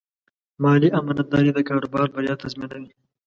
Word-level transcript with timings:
مالي 0.63 0.87
امانتداري 0.99 1.51
د 1.53 1.59
کاروبار 1.69 2.07
بریا 2.15 2.35
تضمینوي. 2.43 2.91